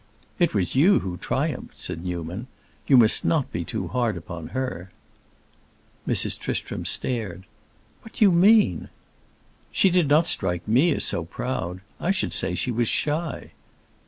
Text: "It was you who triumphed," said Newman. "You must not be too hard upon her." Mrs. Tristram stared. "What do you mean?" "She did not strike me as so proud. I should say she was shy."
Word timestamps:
"It 0.39 0.55
was 0.55 0.73
you 0.75 1.01
who 1.01 1.17
triumphed," 1.17 1.77
said 1.77 2.03
Newman. 2.03 2.47
"You 2.87 2.97
must 2.97 3.23
not 3.23 3.51
be 3.51 3.63
too 3.63 3.87
hard 3.87 4.17
upon 4.17 4.47
her." 4.47 4.89
Mrs. 6.07 6.39
Tristram 6.39 6.85
stared. 6.85 7.43
"What 8.01 8.13
do 8.13 8.25
you 8.25 8.31
mean?" 8.31 8.89
"She 9.71 9.91
did 9.91 10.07
not 10.07 10.25
strike 10.25 10.67
me 10.67 10.89
as 10.95 11.03
so 11.05 11.23
proud. 11.23 11.81
I 11.99 12.09
should 12.09 12.33
say 12.33 12.55
she 12.55 12.71
was 12.71 12.87
shy." 12.89 13.51